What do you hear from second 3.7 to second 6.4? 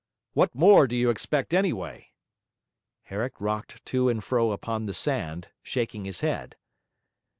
to and fro upon the sand, shaking his